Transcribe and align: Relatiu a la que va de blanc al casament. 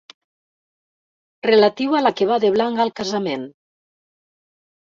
Relatiu 1.47 1.93
a 1.99 2.03
la 2.05 2.13
que 2.21 2.29
va 2.31 2.39
de 2.47 2.51
blanc 2.57 2.83
al 2.87 2.93
casament. 3.03 3.47